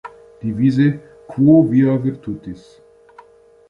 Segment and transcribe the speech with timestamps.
[0.43, 0.87] Devise:
[1.27, 2.65] "Quo via virtutis".